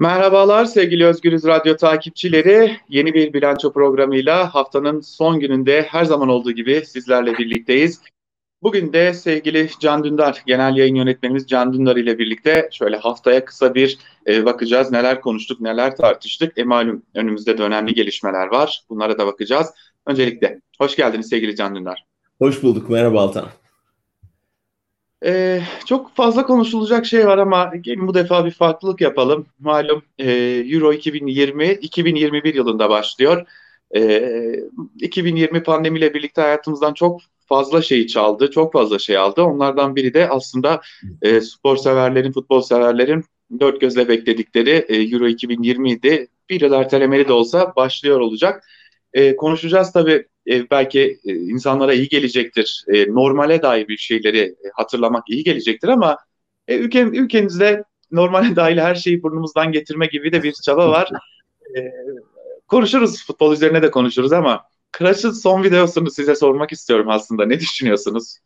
[0.00, 2.76] Merhabalar sevgili Özgürüz Radyo takipçileri.
[2.88, 8.00] Yeni bir bilanço programıyla haftanın son gününde her zaman olduğu gibi sizlerle birlikteyiz.
[8.62, 13.74] Bugün de sevgili Can Dündar, genel yayın yönetmenimiz Can Dündar ile birlikte şöyle haftaya kısa
[13.74, 14.90] bir e, bakacağız.
[14.90, 16.58] Neler konuştuk, neler tartıştık.
[16.58, 18.82] E malum önümüzde de önemli gelişmeler var.
[18.90, 19.70] Bunlara da bakacağız.
[20.06, 22.04] Öncelikle hoş geldiniz sevgili Can Dündar.
[22.38, 22.90] Hoş bulduk.
[22.90, 23.44] Merhaba Altan.
[25.24, 29.46] Ee, çok fazla konuşulacak şey var ama bu defa bir farklılık yapalım.
[29.58, 30.32] Malum e,
[30.66, 33.46] Euro 2020 2021 yılında başlıyor.
[33.96, 34.22] E,
[35.00, 39.42] 2020 pandemiyle birlikte hayatımızdan çok fazla şeyi çaldı, çok fazla şey aldı.
[39.42, 40.80] Onlardan biri de aslında
[41.22, 43.24] e, spor severlerin, futbol severlerin
[43.60, 46.28] dört gözle bekledikleri e, Euro 2020 idi.
[46.50, 48.64] Bir yıl ertelemeli de olsa başlıyor olacak.
[49.14, 52.84] E, konuşacağız tabii e, belki e, insanlara iyi gelecektir.
[52.88, 56.18] E, normale dair bir şeyleri e, hatırlamak iyi gelecektir ama
[56.68, 61.10] e, ülke, ülkenizde normale dair her şeyi burnumuzdan getirme gibi de bir çaba var.
[61.76, 61.80] E,
[62.68, 64.64] konuşuruz, futbol üzerine de konuşuruz ama
[64.98, 67.46] Crush'ın son videosunu size sormak istiyorum aslında.
[67.46, 68.36] Ne düşünüyorsunuz?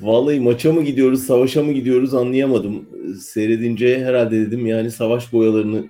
[0.00, 2.88] Vallahi maça mı gidiyoruz, savaşa mı gidiyoruz anlayamadım.
[3.20, 5.84] Seyredince herhalde dedim yani savaş boyalarını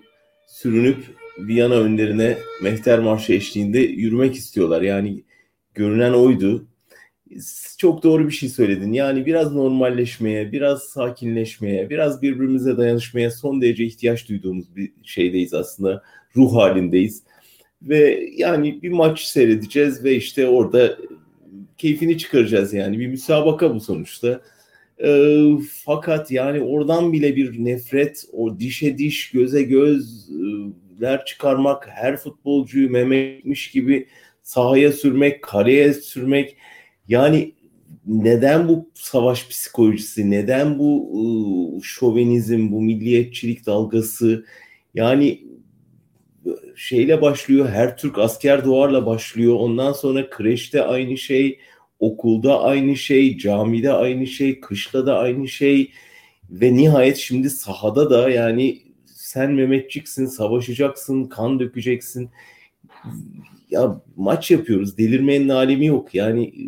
[0.47, 4.83] sürünüp Viyana önlerine Mehter Marşı eşliğinde yürümek istiyorlar.
[4.83, 5.23] Yani
[5.75, 6.67] görünen oydu.
[7.79, 8.93] Çok doğru bir şey söyledin.
[8.93, 16.03] Yani biraz normalleşmeye, biraz sakinleşmeye, biraz birbirimize dayanışmaya son derece ihtiyaç duyduğumuz bir şeydeyiz aslında.
[16.37, 17.23] Ruh halindeyiz.
[17.83, 20.99] Ve yani bir maç seyredeceğiz ve işte orada
[21.79, 22.99] keyfini çıkaracağız yani.
[22.99, 24.41] Bir müsabaka bu sonuçta.
[25.05, 25.41] E,
[25.85, 30.29] fakat yani oradan bile bir nefret, o dişe diş, göze göz,
[31.03, 34.09] ler çıkarmak, her futbolcuyu Mehmetmiş gibi
[34.43, 36.57] sahaya sürmek, kareye sürmek.
[37.09, 37.55] Yani
[38.07, 41.13] neden bu savaş psikolojisi, neden bu
[41.77, 44.45] ıı, şovenizm, bu milliyetçilik dalgası?
[44.95, 45.43] Yani
[46.77, 49.55] şeyle başlıyor, her Türk asker doğarla başlıyor.
[49.55, 51.59] Ondan sonra kreşte aynı şey,
[51.99, 55.91] okulda aynı şey, camide aynı şey, kışla da aynı şey.
[56.51, 58.92] Ve nihayet şimdi sahada da yani
[59.33, 62.31] sen Mehmetçiksin, savaşacaksın, kan dökeceksin.
[63.71, 64.99] Ya maç yapıyoruz.
[64.99, 66.15] Delirmenin alemi yok.
[66.15, 66.65] Yani e,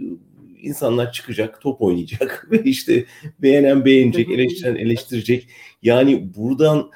[0.63, 3.05] insanlar çıkacak, top oynayacak ve işte
[3.43, 5.49] beğenen beğenecek, eleştiren eleştirecek.
[5.83, 6.91] Yani buradan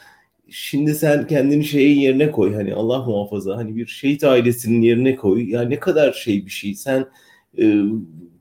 [0.49, 2.55] şimdi sen kendini şeyin yerine koy.
[2.55, 5.51] Hani Allah muhafaza hani bir şehit ailesinin yerine koy.
[5.51, 6.75] Ya ne kadar şey bir şey.
[6.75, 7.07] Sen
[7.59, 7.83] e,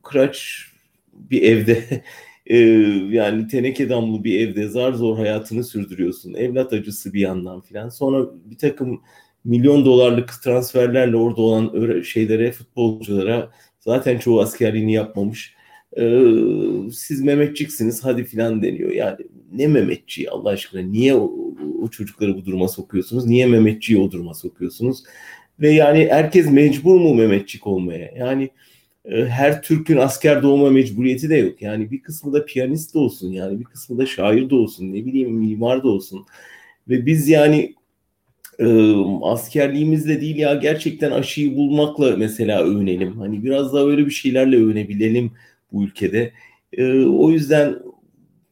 [0.03, 0.65] kıraç
[1.13, 2.03] bir evde
[2.49, 2.57] e,
[3.09, 6.33] yani teneke damlı bir evde zar zor hayatını sürdürüyorsun.
[6.33, 7.89] Evlat acısı bir yandan filan.
[7.89, 9.01] Sonra bir takım
[9.45, 15.55] milyon dolarlık transferlerle orada olan şeylere, futbolculara zaten çoğu askerliğini yapmamış.
[15.97, 16.23] Ee,
[16.93, 18.91] siz Mehmetçiksiniz hadi filan deniyor.
[18.91, 19.17] Yani
[19.53, 21.33] ne Mehmetçi Allah aşkına niye o,
[21.81, 23.25] o çocukları bu duruma sokuyorsunuz?
[23.25, 25.03] Niye Mehmetçiyi o duruma sokuyorsunuz?
[25.59, 28.11] Ve yani herkes mecbur mu Mehmetçik olmaya?
[28.17, 28.49] Yani e,
[29.11, 31.61] her Türk'ün asker doğma mecburiyeti de yok.
[31.61, 35.05] Yani bir kısmı da piyanist de olsun yani bir kısmı da şair de olsun ne
[35.05, 36.25] bileyim mimar da olsun.
[36.89, 37.75] Ve biz yani
[38.59, 43.17] e, askerliğimizle değil ya gerçekten aşıyı bulmakla mesela övünelim.
[43.17, 45.31] Hani biraz daha öyle bir şeylerle övünebilelim
[45.71, 46.33] bu ülkede.
[46.73, 47.75] E, o yüzden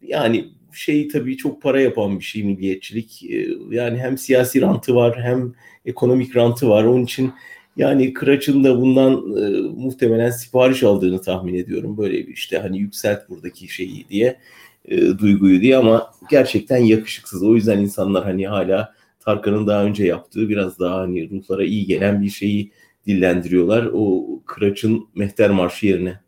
[0.02, 3.24] yani şey tabii çok para yapan bir şey milliyetçilik.
[3.24, 5.54] E, yani hem siyasi rantı var hem
[5.86, 6.84] ekonomik rantı var.
[6.84, 7.32] Onun için
[7.78, 11.98] yani Kıraç'ın da bundan e, muhtemelen sipariş aldığını tahmin ediyorum.
[11.98, 14.40] Böyle bir işte hani yükselt buradaki şeyi diye
[14.86, 17.44] e, duyguyu diye ama gerçekten yakışıksız.
[17.44, 22.22] O yüzden insanlar hani hala Tarkan'ın daha önce yaptığı biraz daha hani ruhlara iyi gelen
[22.22, 22.72] bir şeyi
[23.08, 23.90] dillendiriyorlar.
[23.94, 26.20] O Kıraç'ın Mehter Marşı yerine.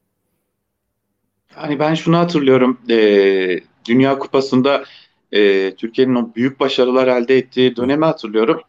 [1.53, 2.78] Hani ben şunu hatırlıyorum.
[2.90, 4.84] E, Dünya Kupası'nda
[5.31, 8.62] e, Türkiye'nin o büyük başarılar elde ettiği dönemi hatırlıyorum.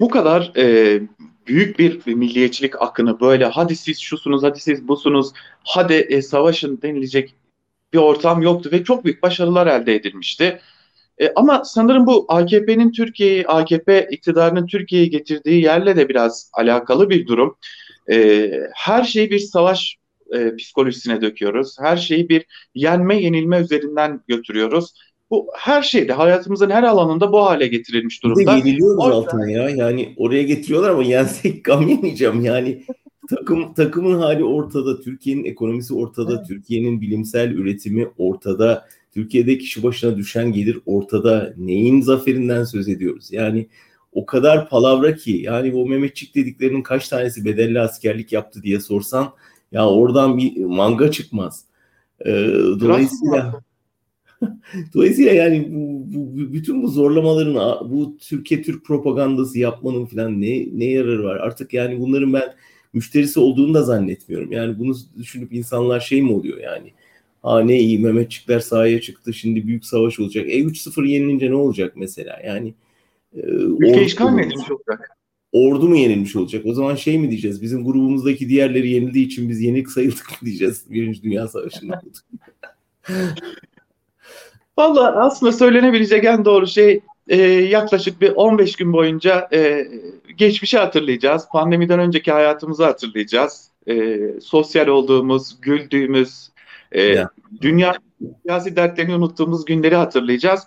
[0.00, 1.00] Bu kadar e,
[1.48, 5.32] büyük bir milliyetçilik akını böyle hadi siz şusunuz, hadi siz busunuz,
[5.64, 7.34] hadi e, savaşın denilecek
[7.92, 10.60] bir ortam yoktu ve çok büyük başarılar elde edilmişti.
[11.18, 17.26] E, ama sanırım bu AKP'nin Türkiye'yi, AKP iktidarının Türkiye'yi getirdiği yerle de biraz alakalı bir
[17.26, 17.56] durum.
[18.10, 19.96] E, her şeyi bir savaş
[20.34, 21.76] e, psikolojisine döküyoruz.
[21.80, 22.44] Her şeyi bir
[22.74, 24.92] yenme yenilme üzerinden götürüyoruz
[25.30, 28.52] bu her şeyde hayatımızın her alanında bu hale getirilmiş durumda.
[28.52, 29.16] De yeniliyoruz yüzden...
[29.16, 29.70] Altan ya.
[29.70, 32.40] Yani oraya getiriyorlar ama yensek gam yemeyeceğim.
[32.40, 32.84] Yani
[33.30, 35.00] takım takımın hali ortada.
[35.00, 36.34] Türkiye'nin ekonomisi ortada.
[36.36, 36.48] Evet.
[36.48, 38.88] Türkiye'nin bilimsel üretimi ortada.
[39.14, 41.54] Türkiye'de kişi başına düşen gelir ortada.
[41.56, 43.32] Neyin zaferinden söz ediyoruz?
[43.32, 43.66] Yani
[44.12, 49.32] o kadar palavra ki yani o Mehmetçik dediklerinin kaç tanesi bedelli askerlik yaptı diye sorsan
[49.72, 51.64] ya oradan bir manga çıkmaz.
[52.26, 52.32] Ee,
[52.80, 53.62] dolayısıyla
[54.94, 60.84] Dolayısıyla yani bu, bu, bütün bu zorlamaların, bu Türkiye Türk propagandası yapmanın falan ne, ne
[60.84, 61.36] yararı var?
[61.36, 62.54] Artık yani bunların ben
[62.92, 64.52] müşterisi olduğunu da zannetmiyorum.
[64.52, 66.92] Yani bunu düşünüp insanlar şey mi oluyor yani?
[67.42, 70.48] Ha ne iyi Mehmetçikler sahaya çıktı şimdi büyük savaş olacak.
[70.48, 72.40] E 3-0 yenilince ne olacak mesela?
[72.46, 72.74] Yani
[73.36, 75.10] e, Ülke işgal mi edilmiş olacak?
[75.52, 76.66] Ordu mu yenilmiş olacak?
[76.66, 77.62] O zaman şey mi diyeceğiz?
[77.62, 82.02] Bizim grubumuzdaki diğerleri yenildiği için biz yenik sayıldık mı diyeceğiz Birinci Dünya Savaşı'nda.
[84.78, 89.88] Valla aslında söylenebilecek en doğru şey e, yaklaşık bir 15 gün boyunca e,
[90.36, 91.48] geçmişi hatırlayacağız.
[91.52, 93.70] Pandemiden önceki hayatımızı hatırlayacağız.
[93.88, 96.48] E, sosyal olduğumuz, güldüğümüz,
[96.94, 97.24] e,
[97.60, 97.94] dünya
[98.42, 100.62] siyasi dertlerini unuttuğumuz günleri hatırlayacağız.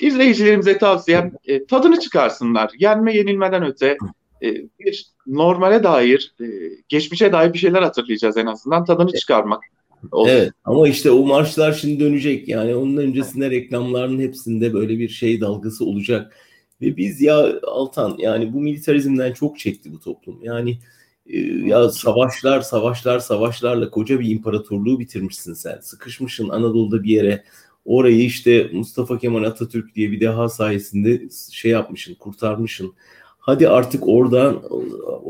[0.00, 2.70] İzleyicilerimize tavsiyem e, tadını çıkarsınlar.
[2.78, 3.96] Yenme yenilmeden öte
[4.42, 6.46] e, bir normale dair, e,
[6.88, 8.84] geçmişe dair bir şeyler hatırlayacağız en azından.
[8.84, 9.62] Tadını çıkarmak.
[10.12, 10.32] Olsun.
[10.32, 12.48] Evet ama işte o marşlar şimdi dönecek.
[12.48, 16.36] Yani onun öncesinde reklamların hepsinde böyle bir şey dalgası olacak.
[16.80, 20.38] Ve biz ya Altan yani bu militarizmden çok çekti bu toplum.
[20.42, 20.78] Yani
[21.26, 25.78] e, ya savaşlar savaşlar savaşlarla koca bir imparatorluğu bitirmişsin sen.
[25.82, 27.44] Sıkışmışsın Anadolu'da bir yere.
[27.84, 31.22] Orayı işte Mustafa Kemal Atatürk diye bir deha sayesinde
[31.52, 32.94] şey yapmışsın, kurtarmışsın.
[33.38, 34.62] Hadi artık oradan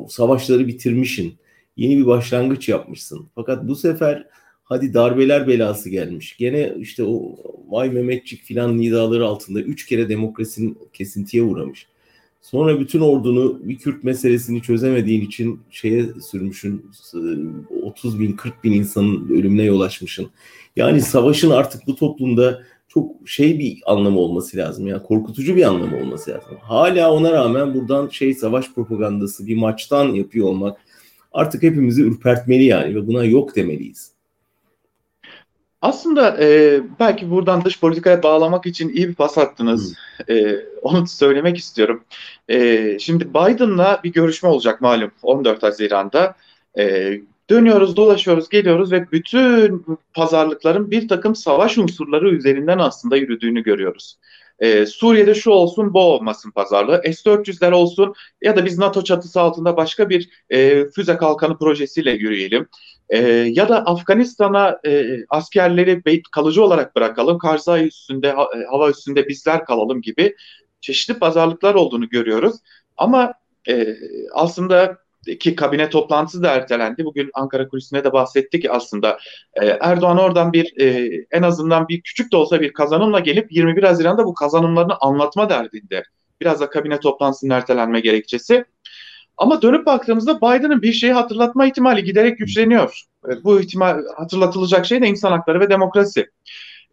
[0.08, 1.38] savaşları bitirmişsin.
[1.76, 3.28] Yeni bir başlangıç yapmışsın.
[3.34, 4.26] Fakat bu sefer
[4.68, 6.36] Hadi darbeler belası gelmiş.
[6.36, 7.36] Gene işte o
[7.68, 11.86] vay Mehmetçik filan nidaları altında üç kere demokrasinin kesintiye uğramış.
[12.42, 16.90] Sonra bütün ordunu bir Kürt meselesini çözemediğin için şeye sürmüşün
[17.82, 20.30] 30 bin 40 bin insanın ölümüne yol açmışın.
[20.76, 24.86] Yani savaşın artık bu toplumda çok şey bir anlamı olması lazım.
[24.86, 26.56] Yani korkutucu bir anlamı olması lazım.
[26.60, 30.80] Hala ona rağmen buradan şey savaş propagandası bir maçtan yapıyor olmak
[31.32, 34.17] artık hepimizi ürpertmeli yani ve buna yok demeliyiz.
[35.82, 39.94] Aslında e, belki buradan dış politikaya bağlamak için iyi bir pas attınız.
[40.28, 42.04] E, onu söylemek istiyorum.
[42.48, 46.34] E, şimdi Biden'la bir görüşme olacak malum 14 Haziran'da.
[46.78, 47.12] E,
[47.50, 54.18] dönüyoruz, dolaşıyoruz, geliyoruz ve bütün pazarlıkların bir takım savaş unsurları üzerinden aslında yürüdüğünü görüyoruz.
[54.60, 57.02] Ee, Suriye'de şu olsun, bu olmasın pazarlığı.
[57.04, 62.68] S-400'ler olsun ya da biz NATO çatısı altında başka bir e, füze kalkanı projesiyle yürüyelim.
[63.10, 69.28] E, ya da Afganistan'a e, askerleri kalıcı olarak bırakalım, Karzai üstünde, ha, e, hava üstünde
[69.28, 70.36] bizler kalalım gibi
[70.80, 72.56] çeşitli pazarlıklar olduğunu görüyoruz.
[72.96, 73.34] Ama
[73.68, 73.96] e,
[74.32, 74.98] aslında
[75.40, 77.04] ki kabine toplantısı da ertelendi.
[77.04, 79.18] Bugün Ankara kulisine de bahsettik aslında.
[79.54, 83.82] E, Erdoğan oradan bir e, en azından bir küçük de olsa bir kazanımla gelip 21
[83.82, 86.02] Haziran'da bu kazanımlarını anlatma derdinde.
[86.40, 88.64] Biraz da kabine toplantısının ertelenme gerekçesi.
[89.38, 93.02] Ama dönüp baktığımızda Biden'ın bir şeyi hatırlatma ihtimali giderek güçleniyor.
[93.28, 96.26] E, bu ihtimal hatırlatılacak şey de insan hakları ve demokrasi.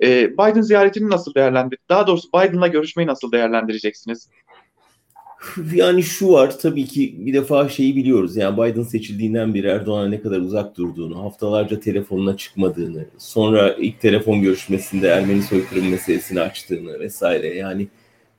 [0.04, 1.80] E, Biden ziyaretini nasıl değerlendir?
[1.90, 4.30] Daha doğrusu Biden'la görüşmeyi nasıl değerlendireceksiniz?
[5.74, 8.38] Yani şu var tabii ki bir defa şeyi biliyoruz.
[8.38, 14.42] Yani Biden seçildiğinden beri Erdoğan'a ne kadar uzak durduğunu, haftalarca telefonuna çıkmadığını, sonra ilk telefon
[14.42, 17.56] görüşmesinde Ermeni soykırım meselesini açtığını vesaire.
[17.56, 17.88] Yani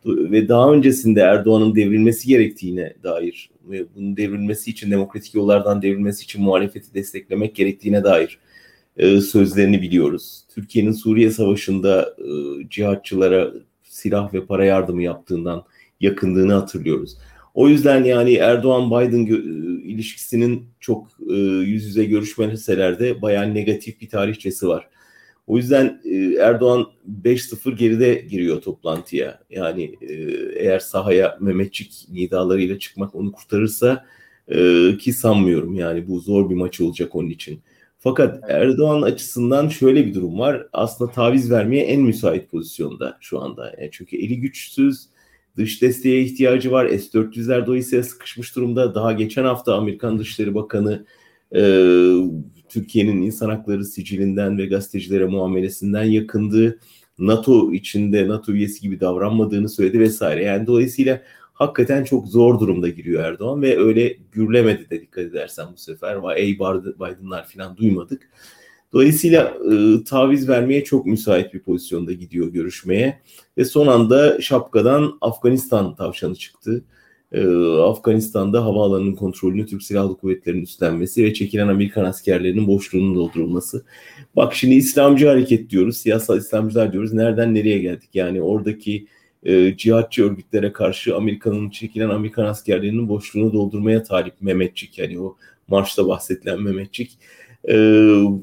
[0.07, 6.43] ve daha öncesinde Erdoğan'ın devrilmesi gerektiğine dair ve bunun devrilmesi için demokratik yollardan devrilmesi için
[6.43, 8.39] muhalefeti desteklemek gerektiğine dair
[8.97, 10.45] e, sözlerini biliyoruz.
[10.55, 12.29] Türkiye'nin Suriye Savaşı'nda e,
[12.71, 15.65] cihatçılara silah ve para yardımı yaptığından
[16.01, 17.19] yakındığını hatırlıyoruz.
[17.55, 19.27] O yüzden yani Erdoğan-Biden
[19.85, 24.89] ilişkisinin çok e, yüz yüze görüşmeseler de bayağı negatif bir tarihçesi var.
[25.47, 26.87] O yüzden e, Erdoğan
[27.25, 29.41] 5-0 geride giriyor toplantıya.
[29.51, 30.15] Yani e,
[30.57, 34.07] eğer sahaya Mehmetçik nidalarıyla çıkmak onu kurtarırsa
[34.49, 37.61] e, ki sanmıyorum yani bu zor bir maç olacak onun için.
[37.99, 40.67] Fakat Erdoğan açısından şöyle bir durum var.
[40.73, 43.75] Aslında taviz vermeye en müsait pozisyonda şu anda.
[43.81, 45.07] Yani çünkü eli güçsüz,
[45.57, 46.89] dış desteğe ihtiyacı var.
[46.89, 48.95] S-400'ler dolayısıyla sıkışmış durumda.
[48.95, 51.07] Daha geçen hafta Amerikan Dışişleri Bakanı
[51.55, 51.61] e,
[52.69, 56.79] Türkiye'nin insan hakları sicilinden ve gazetecilere muamelesinden yakındığı
[57.19, 60.45] NATO içinde NATO üyesi gibi davranmadığını söyledi vesaire.
[60.45, 61.23] Yani dolayısıyla
[61.53, 66.37] hakikaten çok zor durumda giriyor Erdoğan ve öyle gürlemedi de dikkat edersen bu sefer.
[66.37, 68.29] Ey Biden'lar falan duymadık.
[68.93, 73.23] Dolayısıyla e, taviz vermeye çok müsait bir pozisyonda gidiyor görüşmeye.
[73.59, 76.85] Ve son anda şapkadan Afganistan tavşanı çıktı
[77.83, 83.85] Afganistan'da havaalanının kontrolünü Türk Silahlı Kuvvetleri'nin üstlenmesi ve çekilen Amerikan askerlerinin boşluğunun doldurulması.
[84.37, 87.13] Bak şimdi İslamcı hareket diyoruz, siyasal İslamcılar diyoruz.
[87.13, 88.11] Nereden nereye geldik?
[88.15, 89.07] Yani oradaki
[89.43, 94.99] e, cihatçı örgütlere karşı Amerika'nın çekilen Amerikan askerlerinin boşluğunu doldurmaya talip Mehmetçik.
[94.99, 95.37] Yani o
[95.69, 97.19] marşta bahsedilen Mehmetçik.
[97.69, 97.75] e,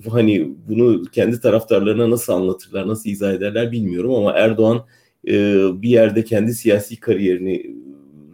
[0.09, 4.85] hani bunu kendi taraftarlarına nasıl anlatırlar, nasıl izah ederler bilmiyorum ama Erdoğan
[5.27, 5.33] e,
[5.81, 7.82] bir yerde kendi siyasi kariyerini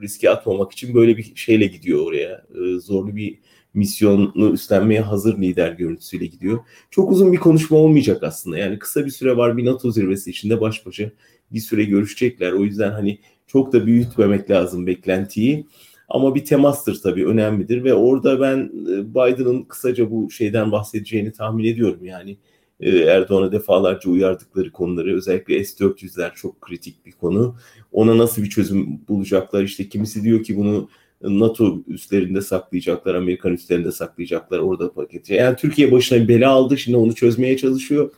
[0.01, 2.45] riske atmamak için böyle bir şeyle gidiyor oraya.
[2.55, 3.39] E, zorlu bir
[3.73, 6.59] misyonu üstlenmeye hazır lider görüntüsüyle gidiyor.
[6.91, 8.57] Çok uzun bir konuşma olmayacak aslında.
[8.57, 11.11] Yani kısa bir süre var bir NATO zirvesi içinde baş başa
[11.51, 12.51] bir süre görüşecekler.
[12.51, 15.65] O yüzden hani çok da büyütmemek lazım beklentiyi.
[16.09, 21.63] Ama bir temastır tabii önemlidir ve orada ben e, Biden'ın kısaca bu şeyden bahsedeceğini tahmin
[21.63, 22.05] ediyorum.
[22.05, 22.37] Yani
[22.79, 27.55] e, Erdoğan'a defalarca uyardıkları konuları özellikle S-400'ler çok kritik bir konu.
[27.91, 29.63] Ona nasıl bir çözüm bulacaklar?
[29.63, 30.89] İşte kimisi diyor ki bunu
[31.21, 35.33] NATO üstlerinde saklayacaklar, Amerikan üstlerinde saklayacaklar orada paketi.
[35.33, 38.11] Yani Türkiye başına bir bela aldı şimdi onu çözmeye çalışıyor.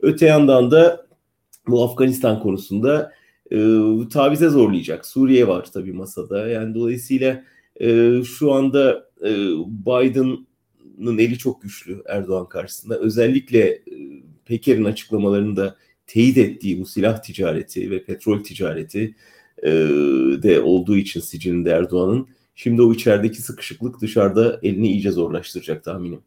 [0.00, 1.06] Öte yandan da
[1.68, 3.12] bu Afganistan konusunda
[3.50, 3.56] e,
[4.12, 5.06] tavize zorlayacak.
[5.06, 6.48] Suriye var tabii masada.
[6.48, 7.44] Yani dolayısıyla
[7.80, 9.48] e, şu anda e,
[10.98, 12.98] Biden'ın eli çok güçlü Erdoğan karşısında.
[12.98, 13.82] Özellikle e,
[14.44, 19.14] Peker'in açıklamalarında teyit ettiği bu silah ticareti ve petrol ticareti
[19.62, 19.70] e,
[20.42, 26.20] de olduğu için sicilinde Erdoğan'ın şimdi o içerideki sıkışıklık dışarıda elini iyice zorlaştıracak tahminim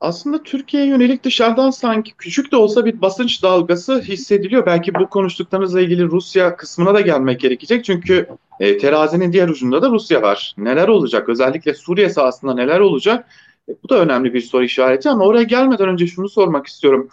[0.00, 4.66] aslında Türkiye'ye yönelik dışarıdan sanki küçük de olsa bir basınç dalgası hissediliyor.
[4.66, 7.84] Belki bu konuştuklarınızla ilgili Rusya kısmına da gelmek gerekecek.
[7.84, 8.28] Çünkü
[8.60, 10.54] e, terazinin diğer ucunda da Rusya var.
[10.58, 11.28] Neler olacak?
[11.28, 13.28] Özellikle Suriye sahasında neler olacak?
[13.68, 17.08] E, bu da önemli bir soru işareti ama oraya gelmeden önce şunu sormak istiyorum.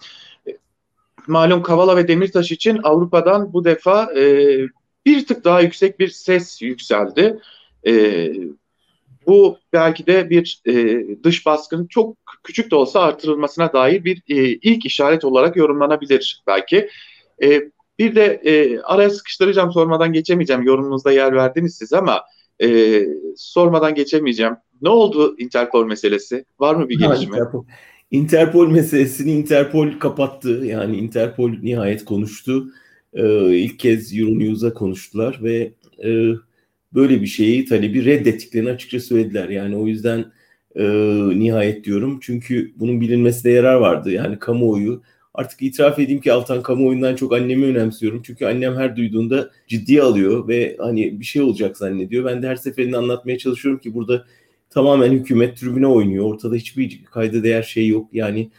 [0.48, 0.52] E,
[1.28, 4.58] malum Kavala ve Demirtaş için Avrupa'dan bu defa e,
[5.06, 7.40] bir tık daha yüksek bir ses yükseldi.
[7.88, 7.94] E,
[9.28, 14.36] bu belki de bir e, dış baskının çok küçük de olsa artırılmasına dair bir e,
[14.46, 16.90] ilk işaret olarak yorumlanabilir belki.
[17.44, 17.62] E,
[18.00, 20.64] bir de e, araya sıkıştıracağım sormadan geçemeyeceğim.
[20.64, 22.22] Yorumunuzda yer verdiniz siz ama
[22.64, 23.02] e,
[23.36, 24.56] sormadan geçemeyeceğim.
[24.82, 26.46] Ne oldu Interpol meselesi?
[26.60, 27.38] Var mı bir gelişme?
[27.38, 27.66] Interpol.
[28.12, 30.50] Interpol meselesini Interpol kapattı.
[30.66, 32.68] Yani Interpol nihayet konuştu.
[33.14, 36.34] Ee, ilk kez Euronews'a konuştular ve e,
[36.94, 39.50] böyle bir şeyi talebi reddettiklerini açıkça söylediler.
[39.50, 40.26] Yani o yüzden
[40.76, 40.84] e,
[41.40, 42.20] nihayet diyorum.
[42.22, 44.12] Çünkü bunun bilinmesine yarar vardı.
[44.12, 45.02] Yani kamuoyu
[45.34, 48.22] artık itiraf edeyim ki Altan kamuoyundan çok annemi önemsiyorum.
[48.26, 52.26] Çünkü annem her duyduğunda ciddiye alıyor ve hani bir şey olacak zannediyor.
[52.26, 54.26] Ben de her seferinde anlatmaya çalışıyorum ki burada
[54.70, 56.26] tamamen hükümet tribüne oynuyor.
[56.26, 58.10] Ortada hiçbir kayda değer şey yok.
[58.14, 58.52] Yani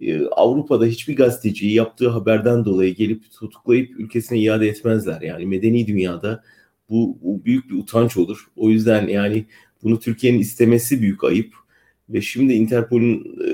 [0.00, 5.20] e, Avrupa'da hiçbir gazeteciyi yaptığı haberden dolayı gelip tutuklayıp ülkesine iade etmezler.
[5.20, 6.42] Yani medeni dünyada
[6.90, 8.46] bu, büyük bir utanç olur.
[8.56, 9.44] O yüzden yani
[9.82, 11.54] bunu Türkiye'nin istemesi büyük ayıp.
[12.08, 13.48] Ve şimdi Interpol'ün e,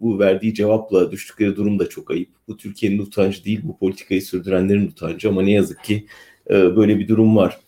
[0.00, 2.28] bu verdiği cevapla düştükleri durum da çok ayıp.
[2.48, 6.06] Bu Türkiye'nin utancı değil, bu politikayı sürdürenlerin utancı ama ne yazık ki
[6.50, 7.60] e, böyle bir durum var.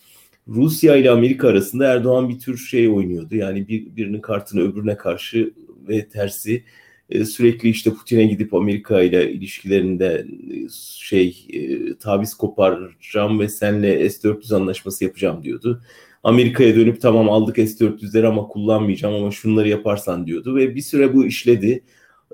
[0.49, 3.37] Rusya ile Amerika arasında Erdoğan bir tür şey oynuyordu.
[3.37, 5.53] Yani bir, birinin kartını öbürüne karşı
[5.89, 6.65] ve tersi
[7.11, 10.69] sürekli işte Putin'e gidip Amerika ile ilişkilerinde e,
[10.99, 15.83] şey e, taviz koparacağım ve senle S-400 anlaşması yapacağım diyordu.
[16.23, 21.27] Amerika'ya dönüp tamam aldık S-400'leri ama kullanmayacağım ama şunları yaparsan diyordu ve bir süre bu
[21.27, 21.85] işledi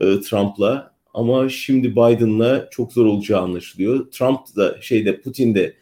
[0.00, 4.10] Trump'la ama şimdi Biden'la çok zor olacağı anlaşılıyor.
[4.10, 5.74] Trump da şeyde Putin de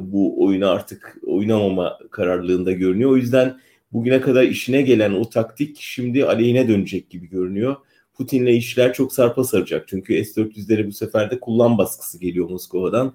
[0.00, 3.10] bu oyunu artık oynamama kararlılığında görünüyor.
[3.10, 3.60] O yüzden
[3.92, 7.76] bugüne kadar işine gelen o taktik şimdi aleyhine dönecek gibi görünüyor.
[8.16, 9.88] Putin'le işler çok sarpa saracak.
[9.88, 13.14] Çünkü S-400'leri bu sefer de kullan baskısı geliyor Moskova'dan.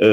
[0.00, 0.06] Ee,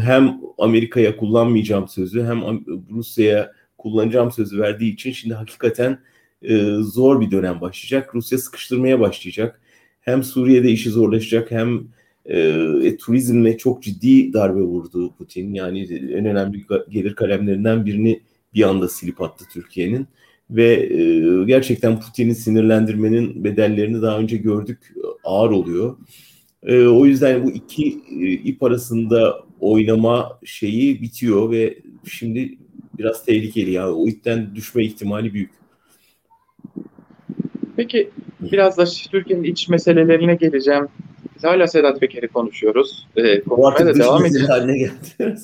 [0.00, 2.42] hem Amerika'ya kullanmayacağım sözü hem
[2.90, 5.98] Rusya'ya kullanacağım sözü verdiği için şimdi hakikaten
[6.42, 8.14] e, zor bir dönem başlayacak.
[8.14, 9.60] Rusya sıkıştırmaya başlayacak.
[10.00, 11.82] Hem Suriye'de işi zorlaşacak hem
[12.26, 12.38] e,
[12.82, 15.54] e, turizmle çok ciddi darbe vurdu Putin.
[15.54, 18.20] Yani en önemli gelir kalemlerinden birini
[18.54, 20.06] bir anda silip attı Türkiye'nin
[20.50, 25.96] ve e, gerçekten Putin'i sinirlendirmenin bedellerini daha önce gördük ağır oluyor.
[26.62, 27.88] E, o yüzden bu iki
[28.20, 32.58] e, ip arasında oynama şeyi bitiyor ve şimdi
[32.98, 35.50] biraz tehlikeli yani o ipten düşme ihtimali büyük.
[37.76, 38.10] Peki
[38.40, 40.88] biraz da Türkiye'nin iç meselelerine geleceğim.
[41.36, 43.08] Biz hala Sedat Peker'i konuşuyoruz.
[43.16, 44.48] Ee, konuşmaya da devam edeceğiz.
[44.48, 45.36] haline geldi.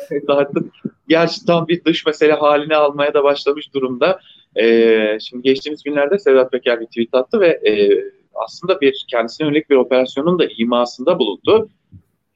[0.28, 0.74] artık
[1.08, 4.20] gerçi tam bir dış mesele haline almaya da başlamış durumda.
[4.56, 9.70] E, şimdi geçtiğimiz günlerde Sedat Peker bir tweet attı ve e, aslında bir kendisine yönelik
[9.70, 11.68] bir operasyonun da imasında bulundu.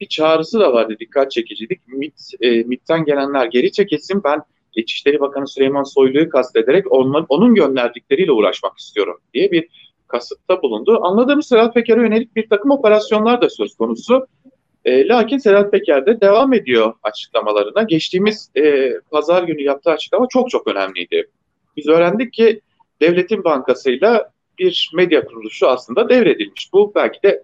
[0.01, 1.87] Bir çağrısı da vardı dikkat çekicilik.
[1.87, 4.41] MIT, e, MIT'ten gelenler geri çekilsin ben
[4.75, 9.67] İçişleri Bakanı Süleyman Soylu'yu kastederek onun, onun gönderdikleriyle uğraşmak istiyorum diye bir
[10.07, 10.99] kasıtta bulundu.
[11.01, 14.27] Anladığımız Sedat Peker'e yönelik bir takım operasyonlar da söz konusu.
[14.87, 17.83] E, lakin Sedat Peker de devam ediyor açıklamalarına.
[17.83, 21.29] Geçtiğimiz e, pazar günü yaptığı açıklama çok çok önemliydi.
[21.77, 22.61] Biz öğrendik ki
[23.01, 26.73] Devletin Bankası'yla bir medya kuruluşu aslında devredilmiş.
[26.73, 27.43] Bu belki de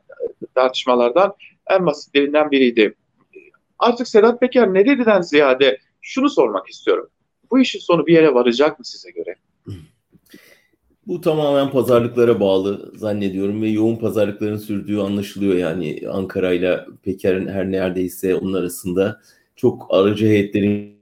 [0.56, 1.34] tartışmalardan
[1.70, 2.96] en basitlerinden biriydi.
[3.80, 7.10] Artık Sedat Peker ne dediden ziyade şunu sormak istiyorum.
[7.52, 9.36] Bu işin sonu bir yere varacak mı size göre?
[11.08, 15.56] Bu tamamen pazarlıklara bağlı zannediyorum ve yoğun pazarlıkların sürdüğü anlaşılıyor.
[15.56, 19.22] Yani Ankara ile Peker'in her neredeyse onun arasında
[19.56, 20.94] çok aracı heyetlerin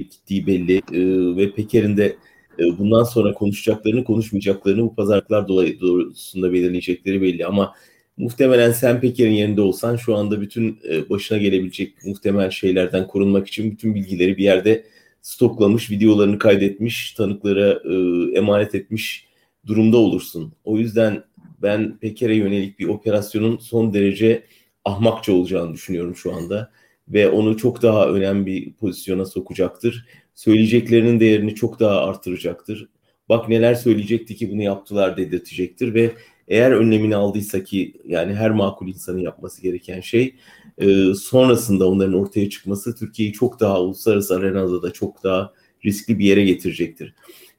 [0.00, 2.16] gittiği belli ee, ve Peker'in de
[2.58, 7.74] e, bundan sonra konuşacaklarını konuşmayacaklarını bu pazarlıklar dolayı doğrultusunda belirleyecekleri belli ama
[8.16, 13.70] muhtemelen sen Peker'in yerinde olsan şu anda bütün e, başına gelebilecek muhtemel şeylerden korunmak için
[13.70, 14.84] bütün bilgileri bir yerde
[15.24, 17.94] stoklamış, videolarını kaydetmiş, tanıklara e,
[18.38, 19.28] emanet etmiş
[19.66, 20.52] durumda olursun.
[20.64, 21.24] O yüzden
[21.62, 24.44] ben Peker'e yönelik bir operasyonun son derece
[24.84, 26.72] ahmakça olacağını düşünüyorum şu anda
[27.08, 30.06] ve onu çok daha önemli bir pozisyona sokacaktır.
[30.34, 32.88] Söyleyeceklerinin değerini çok daha artıracaktır.
[33.28, 36.12] Bak neler söyleyecekti ki bunu yaptılar dedirtecektir ve
[36.48, 40.34] eğer önlemini aldıysa ki yani her makul insanın yapması gereken şey
[40.78, 45.52] e, sonrasında onların ortaya çıkması Türkiye'yi çok daha uluslararası arenada da çok daha
[45.84, 47.14] riskli bir yere getirecektir.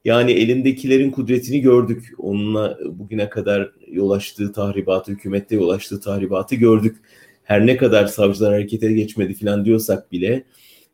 [0.06, 2.14] Yani elindekilerin kudretini gördük.
[2.18, 6.96] Onunla bugüne kadar yol açtığı tahribatı, hükümette yol açtığı tahribatı gördük.
[7.44, 10.44] Her ne kadar savcılar harekete geçmedi falan diyorsak bile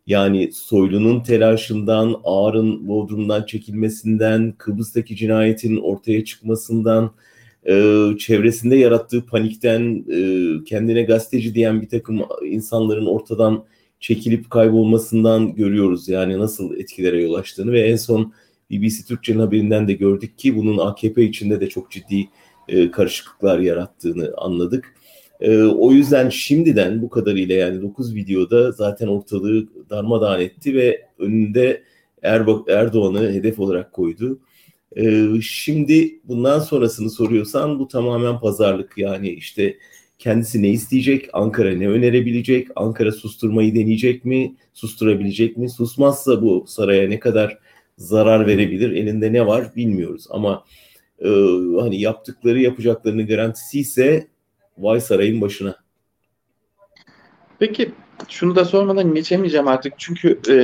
[0.07, 7.12] yani Soylu'nun telaşından, Ağr'ın Bodrum'dan çekilmesinden, Kıbrıs'taki cinayetin ortaya çıkmasından,
[7.69, 13.63] e, çevresinde yarattığı panikten e, kendine gazeteci diyen bir takım insanların ortadan
[13.99, 16.09] çekilip kaybolmasından görüyoruz.
[16.09, 18.33] Yani nasıl etkilere yol açtığını ve en son
[18.71, 22.29] BBC Türkçe'nin haberinden de gördük ki bunun AKP içinde de çok ciddi
[22.67, 24.95] e, karışıklıklar yarattığını anladık.
[25.41, 31.83] E, o yüzden şimdiden bu kadarıyla yani 9 videoda zaten ortalığı darmadağın etti ve önünde
[32.67, 34.39] Erdoğan'ı hedef olarak koydu.
[34.98, 38.98] Ee, şimdi bundan sonrasını soruyorsan bu tamamen pazarlık.
[38.98, 39.77] Yani işte
[40.19, 45.69] kendisi ne isteyecek, Ankara ne önerebilecek, Ankara susturmayı deneyecek mi, susturabilecek mi?
[45.69, 47.57] Susmazsa bu saraya ne kadar
[47.98, 50.25] zarar verebilir, elinde ne var bilmiyoruz.
[50.29, 50.65] Ama
[51.20, 51.29] e,
[51.79, 54.27] hani yaptıkları yapacaklarının garantisi ise
[54.77, 55.75] vay sarayın başına.
[57.61, 57.91] Peki
[58.29, 60.55] şunu da sormadan geçemeyeceğim artık çünkü e,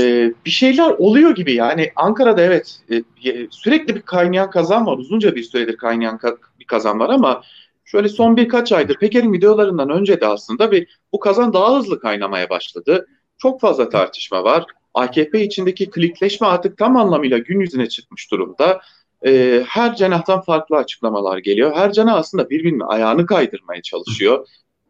[0.46, 3.04] bir şeyler oluyor gibi yani Ankara'da evet e,
[3.50, 7.42] sürekli bir kaynayan kazan var uzunca bir süredir kaynayan ka- bir kazan var ama
[7.86, 12.50] şöyle son birkaç aydır Peker'in videolarından önce de aslında bir bu kazan daha hızlı kaynamaya
[12.50, 13.08] başladı.
[13.38, 14.66] Çok fazla tartışma var.
[14.94, 18.82] AKP içindeki klikleşme artık tam anlamıyla gün yüzüne çıkmış durumda.
[19.26, 21.76] E, her cenahtan farklı açıklamalar geliyor.
[21.76, 24.48] Her cenah aslında birbirinin ayağını kaydırmaya çalışıyor.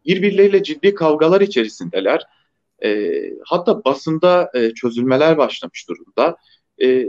[0.08, 2.22] Birbirleriyle ciddi kavgalar içerisindeler.
[2.84, 3.12] E,
[3.44, 6.36] hatta basında e, çözülmeler başlamış durumda.
[6.82, 7.08] E,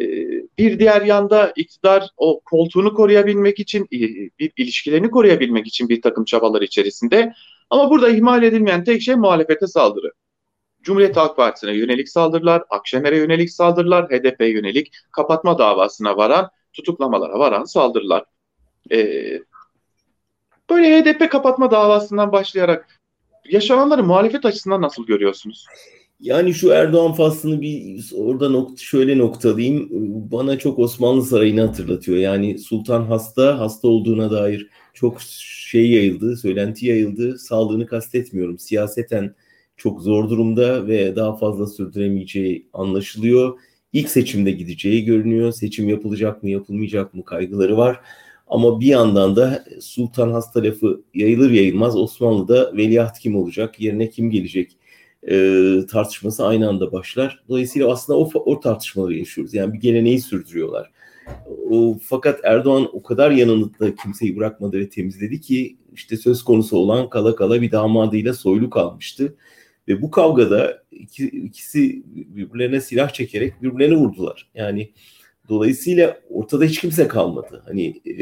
[0.57, 3.99] bir diğer yanda iktidar o koltuğunu koruyabilmek için, e,
[4.39, 7.33] bir ilişkilerini koruyabilmek için bir takım çabalar içerisinde.
[7.69, 10.11] Ama burada ihmal edilmeyen tek şey muhalefete saldırı.
[10.81, 17.63] Cumhuriyet Halk Partisi'ne yönelik saldırılar, Akşener'e yönelik saldırılar, HDP'ye yönelik kapatma davasına varan, tutuklamalara varan
[17.63, 18.23] saldırılar.
[18.91, 19.39] Ee,
[20.69, 22.99] böyle HDP kapatma davasından başlayarak
[23.49, 25.65] yaşananları muhalefet açısından nasıl görüyorsunuz?
[26.19, 29.89] Yani şu Erdoğan faslını bir orada nokta, şöyle noktalayayım.
[30.31, 32.17] Bana çok Osmanlı Sarayı'nı hatırlatıyor.
[32.17, 37.37] Yani Sultan hasta, hasta olduğuna dair çok şey yayıldı, söylenti yayıldı.
[37.37, 38.59] Sağlığını kastetmiyorum.
[38.59, 39.35] Siyaseten
[39.77, 43.59] çok zor durumda ve daha fazla sürdüremeyeceği anlaşılıyor.
[43.93, 45.51] İlk seçimde gideceği görünüyor.
[45.51, 47.99] Seçim yapılacak mı, yapılmayacak mı kaygıları var.
[48.49, 54.77] Ama bir yandan da sultan lafı yayılır yayılmaz Osmanlı'da veliaht kim olacak, yerine kim gelecek
[55.29, 55.35] e,
[55.91, 57.43] tartışması aynı anda başlar.
[57.49, 59.53] Dolayısıyla aslında o, o tartışmaları yaşıyoruz.
[59.53, 60.91] Yani bir geleneği sürdürüyorlar.
[61.69, 67.09] O, fakat Erdoğan o kadar yanında kimseyi bırakmadı ve temizledi ki işte söz konusu olan
[67.09, 69.35] kala kala bir damadıyla soylu kalmıştı.
[69.87, 74.49] Ve bu kavgada iki, ikisi birbirlerine silah çekerek birbirlerine vurdular.
[74.55, 74.91] Yani
[75.49, 77.63] Dolayısıyla ortada hiç kimse kalmadı.
[77.67, 78.15] Hani e,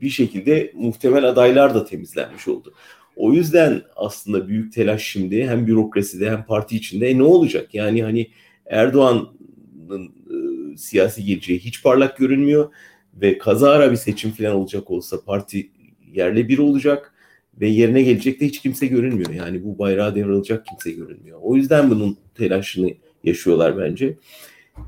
[0.00, 2.74] bir şekilde muhtemel adaylar da temizlenmiş oldu.
[3.16, 7.74] O yüzden aslında büyük telaş şimdi hem bürokraside hem parti içinde e, ne olacak?
[7.74, 8.30] Yani hani
[8.66, 12.72] Erdoğan'ın e, siyasi geleceği hiç parlak görünmüyor
[13.14, 15.70] ve kazara bir seçim falan olacak olsa parti
[16.12, 17.14] yerle bir olacak
[17.60, 19.30] ve yerine gelecek de hiç kimse görünmüyor.
[19.30, 21.38] Yani bu bayrağı devralacak kimse görünmüyor.
[21.42, 22.90] O yüzden bunun telaşını
[23.24, 24.16] yaşıyorlar bence.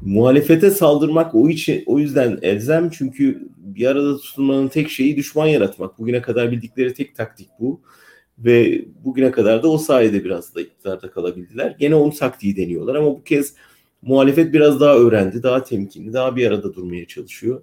[0.02, 5.98] Muhalefete saldırmak o için o yüzden elzem çünkü bir arada tutulmanın tek şeyi düşman yaratmak.
[5.98, 7.80] Bugüne kadar bildikleri tek taktik bu.
[8.38, 11.76] Ve bugüne kadar da o sayede biraz da iktidarda kalabildiler.
[11.78, 13.54] Gene onun taktiği deniyorlar ama bu kez
[14.02, 17.62] muhalefet biraz daha öğrendi, daha temkinli, daha bir arada durmaya çalışıyor.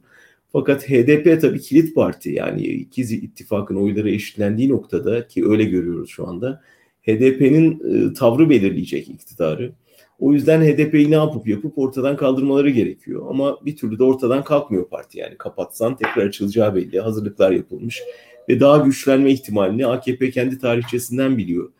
[0.51, 6.27] Fakat HDP tabii kilit parti yani ikiz ittifakın oyları eşitlendiği noktada ki öyle görüyoruz şu
[6.27, 6.61] anda
[7.01, 9.71] HDP'nin e, tavrı belirleyecek iktidarı.
[10.21, 13.25] O yüzden HDP'yi ne yapıp yapıp ortadan kaldırmaları gerekiyor.
[13.29, 15.37] Ama bir türlü de ortadan kalkmıyor parti yani.
[15.37, 16.99] Kapatsan tekrar açılacağı belli.
[16.99, 18.01] Hazırlıklar yapılmış.
[18.49, 21.71] Ve daha güçlenme ihtimalini AKP kendi tarihçesinden biliyor.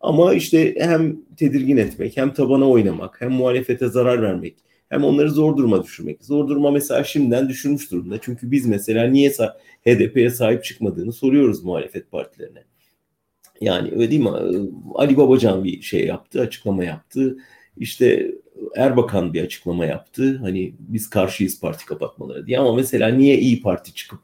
[0.00, 4.56] Ama işte hem tedirgin etmek, hem tabana oynamak, hem muhalefete zarar vermek,
[4.88, 6.24] hem onları zor duruma düşürmek.
[6.24, 8.18] Zor duruma mesela şimdiden düşürmüş durumda.
[8.20, 9.32] Çünkü biz mesela niye
[9.86, 12.64] HDP'ye sahip çıkmadığını soruyoruz muhalefet partilerine.
[13.60, 14.30] Yani öyle değil mi?
[14.94, 17.36] Ali Babacan bir şey yaptı, açıklama yaptı.
[17.80, 18.34] İşte
[18.76, 20.38] Erbakan bir açıklama yaptı.
[20.42, 24.18] Hani biz karşıyız parti kapatmaları diye ama mesela niye İyi Parti çıkıp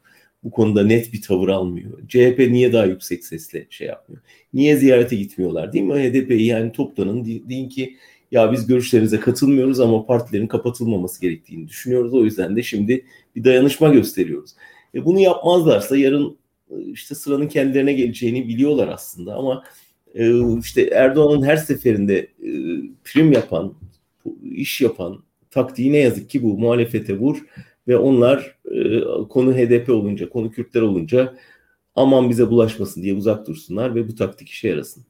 [0.45, 2.09] bu konuda net bir tavır almıyor?
[2.09, 4.23] CHP niye daha yüksek sesle şey yapmıyor?
[4.55, 5.95] Niye ziyarete gitmiyorlar değil mi?
[5.95, 7.97] HDP'yi yani toplanın deyin ki
[8.31, 12.15] ya biz görüşlerinize katılmıyoruz ama partilerin kapatılmaması gerektiğini düşünüyoruz.
[12.15, 13.05] O yüzden de şimdi
[13.37, 14.51] bir dayanışma gösteriyoruz.
[14.95, 16.39] E bunu yapmazlarsa yarın
[16.93, 19.65] işte sıranın kendilerine geleceğini biliyorlar aslında ama e,
[20.61, 22.51] işte Erdoğan'ın her seferinde e,
[23.05, 23.75] prim yapan,
[24.43, 27.39] iş yapan taktiği ne yazık ki bu muhalefete vur
[27.89, 31.35] ve onlar e, konu HDP olunca, konu Kürtler olunca
[31.95, 35.05] aman bize bulaşmasın diye uzak dursunlar ve bu taktik işe yarasın.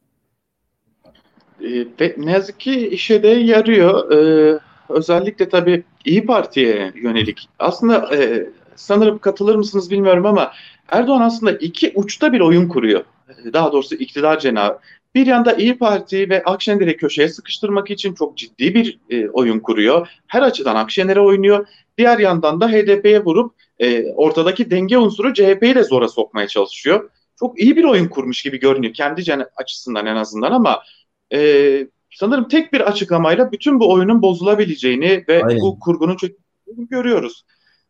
[2.00, 4.10] E, ne yazık ki işe de yarıyor.
[4.12, 7.48] E, özellikle tabii İyi Parti'ye yönelik.
[7.58, 10.52] Aslında e, sanırım katılır mısınız bilmiyorum ama
[10.88, 13.04] Erdoğan aslında iki uçta bir oyun kuruyor.
[13.52, 14.78] Daha doğrusu iktidar cenahı.
[15.14, 20.08] Bir yanda İyi Parti ve Akşener'i köşeye sıkıştırmak için çok ciddi bir e, oyun kuruyor.
[20.26, 21.66] Her açıdan Akşener'e oynuyor.
[21.98, 27.10] Diğer yandan da HDP'ye vurup e, ortadaki denge unsuru CHP'yi de zora sokmaya çalışıyor.
[27.40, 30.82] Çok iyi bir oyun kurmuş gibi görünüyor kendi açısından en azından ama
[31.32, 35.60] e, sanırım tek bir açıklamayla bütün bu oyunun bozulabileceğini ve Aynen.
[35.60, 37.44] bu kurgunun çökeceğini görüyoruz.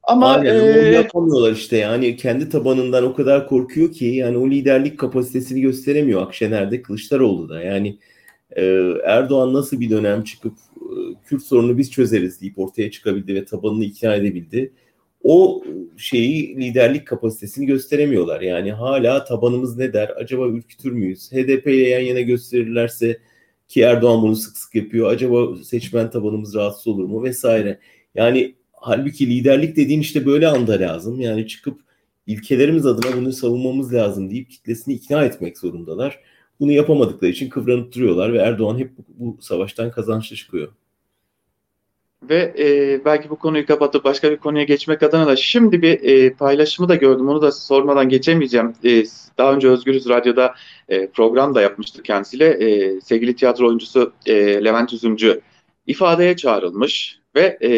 [0.06, 0.88] Ama Aynen, e...
[0.88, 6.82] yapamıyorlar işte yani kendi tabanından o kadar korkuyor ki yani o liderlik kapasitesini gösteremiyor Akşener'de
[6.82, 7.98] Kılıçdaroğlu da yani
[8.56, 8.62] e,
[9.04, 13.84] Erdoğan nasıl bir dönem çıkıp e, Kürt sorunu biz çözeriz deyip ortaya çıkabildi ve tabanını
[13.84, 14.72] ikna edebildi.
[15.22, 15.62] O
[15.96, 18.40] şeyi liderlik kapasitesini gösteremiyorlar.
[18.40, 20.08] Yani hala tabanımız ne der?
[20.08, 21.32] Acaba ürkütür müyüz?
[21.32, 23.18] HDP ile yan yana gösterirlerse
[23.68, 25.10] ki Erdoğan bunu sık sık yapıyor.
[25.10, 27.78] Acaba seçmen tabanımız rahatsız olur mu vesaire.
[28.14, 28.54] Yani
[28.86, 31.20] halbuki liderlik dediğin işte böyle anda lazım.
[31.20, 31.80] Yani çıkıp
[32.26, 36.20] ilkelerimiz adına bunu savunmamız lazım deyip kitlesini ikna etmek zorundalar.
[36.60, 40.68] Bunu yapamadıkları için kıvranıp duruyorlar ve Erdoğan hep bu, bu savaştan kazançlı çıkıyor.
[42.28, 46.32] Ve e, belki bu konuyu kapatıp başka bir konuya geçmek adına da şimdi bir e,
[46.32, 47.28] paylaşımı da gördüm.
[47.28, 48.72] Onu da sormadan geçemeyeceğim.
[48.84, 49.04] E,
[49.38, 50.54] daha önce Özgürüz Radyo'da
[50.88, 52.46] e, program da yapmıştık kendisiyle.
[52.48, 55.40] E, sevgili tiyatro oyuncusu e, Levent Üzümcü
[55.86, 57.70] ifadeye çağrılmış ve e,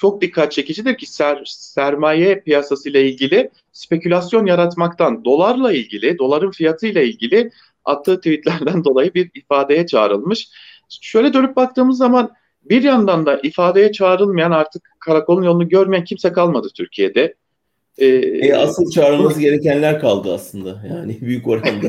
[0.00, 6.86] çok dikkat çekicidir ki ser, sermaye piyasası ile ilgili spekülasyon yaratmaktan dolarla ilgili, doların fiyatı
[6.86, 7.50] ile ilgili
[7.84, 10.48] attığı tweetlerden dolayı bir ifadeye çağrılmış.
[10.88, 12.30] Şöyle dönüp baktığımız zaman
[12.62, 17.34] bir yandan da ifadeye çağrılmayan artık karakolun yolunu görmeyen kimse kalmadı Türkiye'de.
[17.98, 20.82] Ee, e, asıl çağrılması gerekenler kaldı aslında.
[20.90, 21.86] Yani büyük oranda.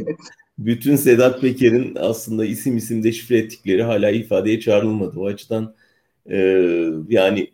[0.57, 5.19] Bütün Sedat Peker'in aslında isim isim deşifre ettikleri hala ifadeye çağrılmadı.
[5.19, 5.73] O açıdan
[6.29, 6.37] e,
[7.09, 7.51] yani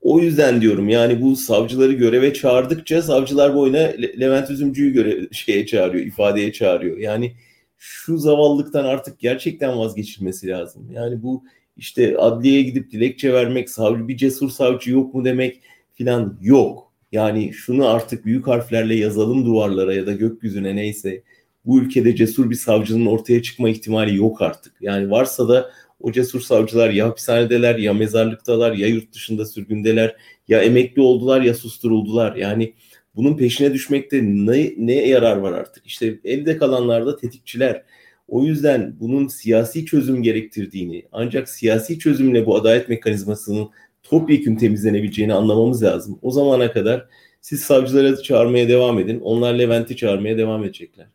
[0.00, 5.66] o yüzden diyorum yani bu savcıları göreve çağırdıkça savcılar boyuna Le- Levent Üzümcü'yü göre şeye
[5.66, 6.98] çağırıyor, ifadeye çağırıyor.
[6.98, 7.32] Yani
[7.78, 10.90] şu zavallıktan artık gerçekten vazgeçilmesi lazım.
[10.92, 11.44] Yani bu
[11.76, 15.60] işte adliyeye gidip dilekçe vermek, savcı bir cesur savcı yok mu demek
[15.94, 16.92] filan yok.
[17.12, 21.22] Yani şunu artık büyük harflerle yazalım duvarlara ya da gökyüzüne neyse.
[21.66, 24.72] Bu ülkede cesur bir savcının ortaya çıkma ihtimali yok artık.
[24.80, 30.16] Yani varsa da o cesur savcılar ya hapishanedeler ya mezarlıktalar ya yurt dışında sürgündeler
[30.48, 32.36] ya emekli oldular ya susturuldular.
[32.36, 32.74] Yani
[33.16, 35.86] bunun peşine düşmekte ne, ne yarar var artık?
[35.86, 37.82] İşte elde kalanlar da tetikçiler.
[38.28, 43.68] O yüzden bunun siyasi çözüm gerektirdiğini ancak siyasi çözümle bu adalet mekanizmasının
[44.02, 46.18] topyekun temizlenebileceğini anlamamız lazım.
[46.22, 47.06] O zamana kadar
[47.40, 49.20] siz savcılara çağırmaya devam edin.
[49.20, 51.06] Onlar Levent'i çağırmaya devam edecekler.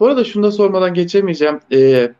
[0.00, 1.60] Bu arada şunu da sormadan geçemeyeceğim.
[1.72, 2.12] Ee,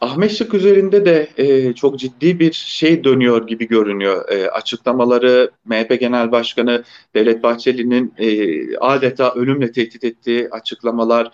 [0.00, 4.28] Ahmet Şık üzerinde de e, çok ciddi bir şey dönüyor gibi görünüyor.
[4.28, 11.30] E, açıklamaları MHP Genel Başkanı Devlet Bahçeli'nin e, adeta ölümle tehdit ettiği açıklamalar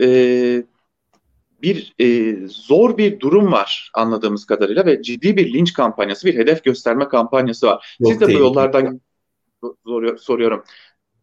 [0.00, 0.06] e,
[1.62, 6.64] bir e, zor bir durum var anladığımız kadarıyla ve ciddi bir linç kampanyası, bir hedef
[6.64, 7.96] gösterme kampanyası var.
[8.00, 9.00] Yok Siz de bu yollardan
[10.18, 10.64] soruyorum.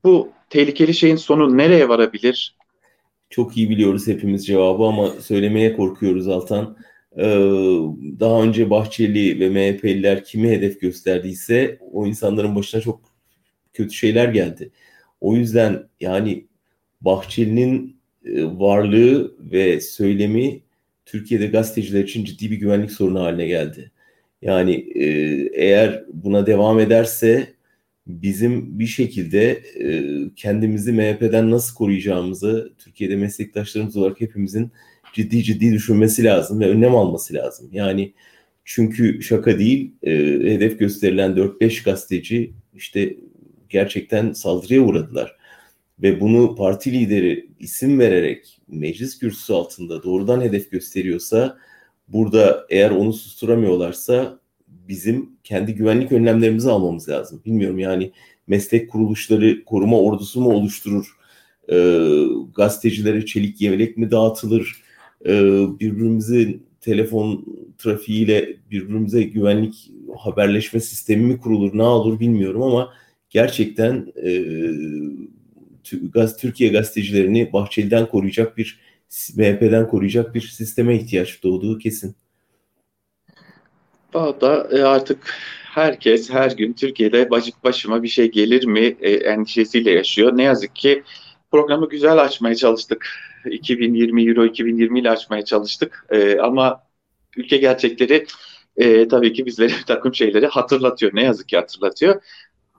[0.03, 2.58] Bu tehlikeli şeyin sonu nereye varabilir?
[3.29, 6.77] Çok iyi biliyoruz hepimiz cevabı ama söylemeye korkuyoruz Altan.
[7.17, 7.23] Ee,
[8.19, 13.01] daha önce Bahçeli ve MHP'liler kimi hedef gösterdiyse o insanların başına çok
[13.73, 14.71] kötü şeyler geldi.
[15.21, 16.47] O yüzden yani
[17.01, 20.61] Bahçeli'nin e, varlığı ve söylemi
[21.05, 23.91] Türkiye'de gazeteciler için ciddi bir güvenlik sorunu haline geldi.
[24.41, 25.05] Yani e,
[25.53, 27.53] eğer buna devam ederse
[28.09, 30.03] bizim bir şekilde e,
[30.35, 34.71] kendimizi MHP'den nasıl koruyacağımızı Türkiye'de meslektaşlarımız olarak hepimizin
[35.13, 37.69] ciddi ciddi düşünmesi lazım ve önlem alması lazım.
[37.71, 38.13] Yani
[38.65, 40.11] çünkü şaka değil e,
[40.53, 43.17] hedef gösterilen 4-5 gazeteci işte
[43.69, 45.35] gerçekten saldırıya uğradılar.
[46.01, 51.57] Ve bunu parti lideri isim vererek meclis kürsüsü altında doğrudan hedef gösteriyorsa
[52.07, 54.39] burada eğer onu susturamıyorlarsa
[54.89, 57.41] bizim kendi güvenlik önlemlerimizi almamız lazım.
[57.45, 58.11] Bilmiyorum yani
[58.47, 61.17] meslek kuruluşları koruma ordusu mu oluşturur?
[61.71, 61.77] E,
[62.55, 64.81] gazetecilere çelik yelek mi dağıtılır?
[65.25, 65.31] E,
[65.79, 67.45] birbirimizi telefon
[67.77, 72.93] trafiğiyle birbirimize güvenlik haberleşme sistemi mi kurulur ne olur bilmiyorum ama
[73.29, 74.31] gerçekten e,
[76.39, 78.79] Türkiye gazetecilerini Bahçeli'den koruyacak bir
[79.35, 82.15] MHP'den koruyacak bir sisteme ihtiyaç doğduğu kesin.
[84.13, 89.91] Valla e, artık herkes her gün Türkiye'de bacık başıma bir şey gelir mi e, endişesiyle
[89.91, 90.37] yaşıyor.
[90.37, 91.03] Ne yazık ki
[91.51, 93.07] programı güzel açmaya çalıştık.
[93.45, 96.05] 2020 Euro 2020 ile açmaya çalıştık.
[96.09, 96.83] E, ama
[97.37, 98.25] ülke gerçekleri
[98.77, 101.11] e, tabii ki bizlere bir takım şeyleri hatırlatıyor.
[101.15, 102.21] Ne yazık ki hatırlatıyor.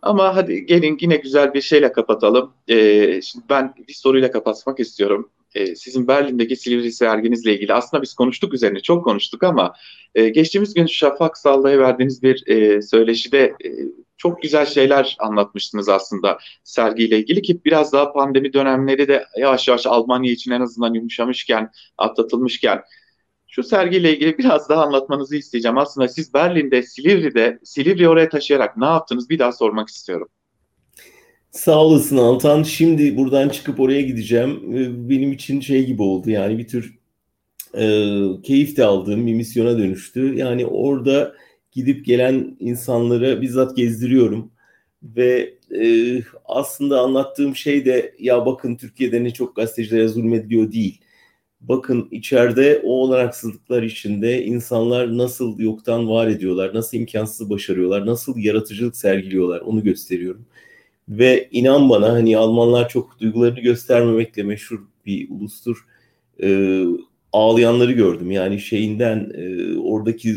[0.02, 2.52] Ama hadi gelin yine güzel bir şeyle kapatalım.
[2.68, 2.76] E,
[3.22, 8.54] şimdi ben bir soruyla kapatmak istiyorum e, sizin Berlin'deki Silivri serginizle ilgili aslında biz konuştuk
[8.54, 9.74] üzerine çok konuştuk ama
[10.14, 13.68] e, geçtiğimiz gün Şafak Salla'ya verdiğiniz bir e, söyleşide e,
[14.16, 19.86] çok güzel şeyler anlatmıştınız aslında sergiyle ilgili ki biraz daha pandemi dönemleri de yavaş yavaş
[19.86, 22.82] Almanya için en azından yumuşamışken, atlatılmışken
[23.50, 25.78] şu sergiyle ilgili biraz daha anlatmanızı isteyeceğim.
[25.78, 30.28] Aslında siz Berlin'de, Silivri'de, Silivri oraya taşıyarak ne yaptınız bir daha sormak istiyorum.
[31.50, 32.62] Sağ olasın Altan.
[32.62, 34.60] Şimdi buradan çıkıp oraya gideceğim.
[35.10, 36.98] Benim için şey gibi oldu yani bir tür
[37.74, 37.82] e,
[38.42, 40.34] keyif de aldığım bir misyona dönüştü.
[40.34, 41.34] Yani orada
[41.72, 44.52] gidip gelen insanları bizzat gezdiriyorum.
[45.02, 51.00] Ve e, aslında anlattığım şey de ya bakın Türkiye'de ne çok gazetecilere zulmediliyor değil.
[51.60, 58.96] Bakın içeride o olanaksızlıklar içinde insanlar nasıl yoktan var ediyorlar, nasıl imkansız başarıyorlar, nasıl yaratıcılık
[58.96, 60.46] sergiliyorlar onu gösteriyorum.
[61.10, 65.86] Ve inan bana hani Almanlar çok duygularını göstermemekle meşhur bir ulustur.
[66.42, 66.84] Ee,
[67.32, 68.30] ağlayanları gördüm.
[68.30, 70.36] Yani şeyinden e, oradaki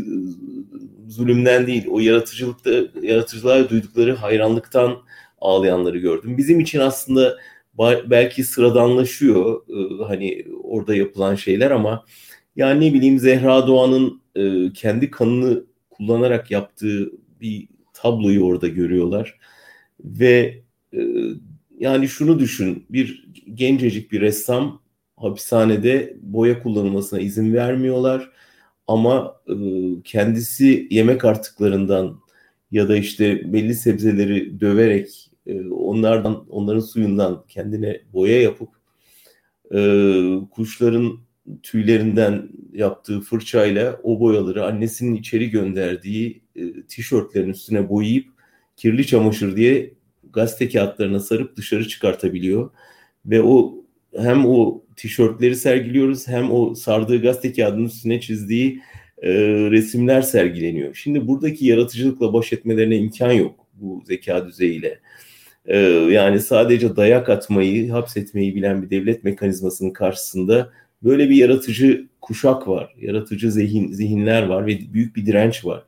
[1.08, 4.98] zulümden değil o yaratıcılıkta yaratıcılığa duydukları hayranlıktan
[5.42, 6.38] ağlayanları gördüm.
[6.38, 7.38] Bizim için aslında
[8.06, 12.06] belki sıradanlaşıyor e, hani orada yapılan şeyler ama
[12.56, 19.40] yani ne bileyim Zehra Doğan'ın e, kendi kanını kullanarak yaptığı bir tabloyu orada görüyorlar
[20.00, 21.00] ve e,
[21.80, 24.82] yani şunu düşün bir gencecik bir ressam
[25.18, 28.32] hapishanede boya kullanılmasına izin vermiyorlar
[28.88, 29.56] ama e,
[30.04, 32.20] kendisi yemek artıklarından
[32.72, 38.70] ya da işte belli sebzeleri döverek e, onlardan onların suyundan kendine boya yapıp
[39.74, 39.80] e,
[40.52, 41.20] kuşların
[41.64, 48.33] tüylerinden yaptığı fırçayla o boyaları annesinin içeri gönderdiği e, tişörtlerin üstüne boyayıp
[48.76, 49.94] kirli çamaşır diye
[50.34, 52.70] gazete kağıtlarına sarıp dışarı çıkartabiliyor.
[53.26, 53.84] Ve o
[54.18, 58.82] hem o tişörtleri sergiliyoruz hem o sardığı gazete kağıdının üstüne çizdiği
[59.22, 59.32] e,
[59.72, 60.96] resimler sergileniyor.
[60.96, 65.00] Şimdi buradaki yaratıcılıkla baş etmelerine imkan yok bu zeka düzeyiyle.
[65.66, 65.78] E,
[66.12, 70.72] yani sadece dayak atmayı, hapsetmeyi bilen bir devlet mekanizmasının karşısında
[71.04, 72.96] böyle bir yaratıcı kuşak var.
[73.02, 75.84] Yaratıcı zihin, zihinler var ve büyük bir direnç var.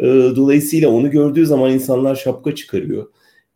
[0.00, 3.06] E, dolayısıyla onu gördüğü zaman insanlar şapka çıkarıyor.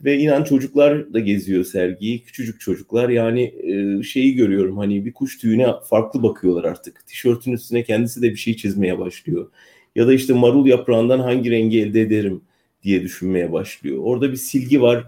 [0.04, 2.22] Ve inan çocuklar da geziyor sergiyi.
[2.22, 7.07] Küçücük çocuklar yani e, şeyi görüyorum hani bir kuş tüyüne farklı bakıyorlar artık.
[7.07, 9.50] Tişörtün üstüne kendisi de bir şey çizmeye başlıyor.
[9.96, 12.42] Ya da işte marul yaprağından hangi rengi elde ederim
[12.83, 13.98] diye düşünmeye başlıyor.
[14.02, 15.04] Orada bir silgi var.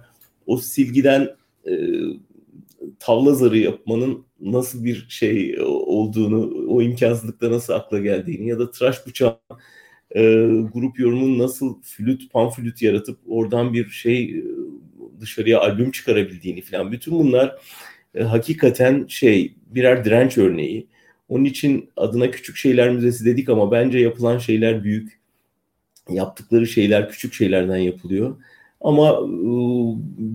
[0.47, 1.29] O silgiden
[1.67, 1.73] e,
[2.99, 9.07] tavla zarı yapmanın nasıl bir şey olduğunu, o imkansızlıkta nasıl akla geldiğini ya da tıraş
[9.07, 9.39] bıçağı
[10.17, 10.23] e,
[10.75, 14.45] grup yorumun nasıl flüt, panflüt yaratıp oradan bir şey
[15.21, 17.57] dışarıya albüm çıkarabildiğini falan bütün bunlar
[18.15, 20.87] e, hakikaten şey birer direnç örneği.
[21.29, 25.21] Onun için adına küçük şeyler müzesi dedik ama bence yapılan şeyler büyük.
[26.11, 28.37] Yaptıkları şeyler küçük şeylerden yapılıyor.
[28.81, 29.41] Ama e,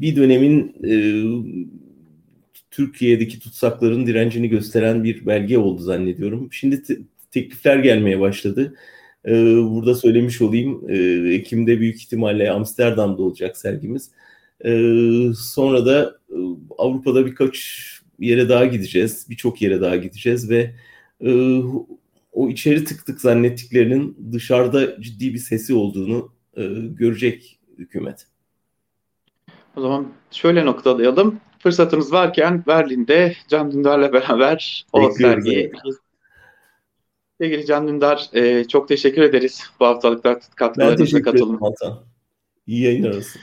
[0.01, 0.93] bir dönemin e,
[2.71, 6.47] Türkiye'deki tutsakların direncini gösteren bir belge oldu zannediyorum.
[6.51, 6.99] Şimdi te-
[7.31, 8.75] teklifler gelmeye başladı.
[9.25, 10.89] Ee, burada söylemiş olayım.
[10.89, 14.11] Ee, Ekim'de büyük ihtimalle Amsterdam'da olacak sergimiz.
[15.37, 16.19] sonra da
[16.77, 17.81] Avrupa'da birkaç
[18.19, 19.27] yere daha gideceğiz.
[19.29, 20.75] Birçok yere daha gideceğiz ve
[22.31, 26.31] o içeri tıktık zannettiklerinin dışarıda ciddi bir sesi olduğunu
[26.89, 28.27] görecek hükümet.
[29.75, 31.39] O zaman şöyle noktalayalım.
[31.59, 35.71] Fırsatınız varken Berlin'de Can Dündar'la beraber o sergiyi
[37.41, 41.59] Sevgili Can Dündar, e, çok teşekkür ederiz bu haftalıkta katkılarınıza katılın.
[42.67, 43.41] İyi yayınlar olsun.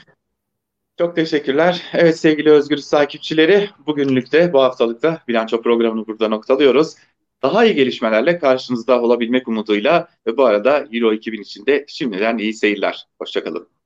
[0.97, 1.83] Çok teşekkürler.
[1.93, 6.95] Evet sevgili Özgür takipçileri, bugünlük de bu haftalıkta bilanço programını burada noktalıyoruz.
[7.41, 13.07] Daha iyi gelişmelerle karşınızda olabilmek umuduyla ve bu arada Euro 2000 içinde şimdiden iyi seyirler.
[13.17, 13.67] Hoşçakalın.